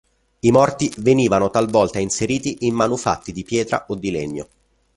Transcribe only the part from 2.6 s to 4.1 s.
in manufatti di pietra o di